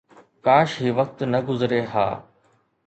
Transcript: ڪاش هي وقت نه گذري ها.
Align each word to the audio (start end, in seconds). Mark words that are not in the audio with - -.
ڪاش 0.45 0.69
هي 0.83 0.89
وقت 0.99 1.17
نه 1.33 1.39
گذري 1.47 1.81
ها. 1.91 2.07